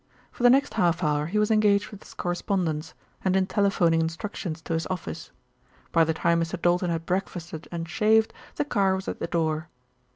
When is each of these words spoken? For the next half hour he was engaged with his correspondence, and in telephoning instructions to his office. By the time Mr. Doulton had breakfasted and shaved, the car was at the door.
For 0.31 0.41
the 0.41 0.49
next 0.49 0.73
half 0.73 1.03
hour 1.03 1.27
he 1.27 1.37
was 1.37 1.51
engaged 1.51 1.91
with 1.91 2.01
his 2.01 2.15
correspondence, 2.15 2.95
and 3.23 3.35
in 3.35 3.45
telephoning 3.45 3.99
instructions 4.01 4.59
to 4.63 4.73
his 4.73 4.87
office. 4.87 5.29
By 5.91 6.05
the 6.05 6.13
time 6.15 6.41
Mr. 6.41 6.59
Doulton 6.59 6.89
had 6.89 7.05
breakfasted 7.05 7.67
and 7.71 7.87
shaved, 7.87 8.33
the 8.55 8.65
car 8.65 8.95
was 8.95 9.07
at 9.07 9.19
the 9.19 9.27
door. 9.27 9.69